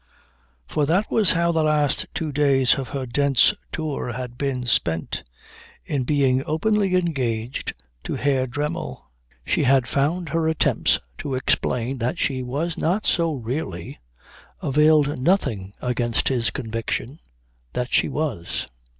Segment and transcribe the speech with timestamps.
[0.67, 5.21] For that was how the last two days of her Dent's Tour had been spent,
[5.85, 7.75] in being openly engaged
[8.05, 9.11] to Herr Dremmel.
[9.45, 13.99] She had found her attempts to explain that she was not so really
[14.59, 17.19] availed nothing against his conviction
[17.73, 18.67] that she was.